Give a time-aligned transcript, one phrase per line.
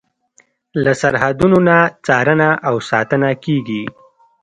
[0.83, 3.83] له سرحدونو نه څارنه او ساتنه کیږي.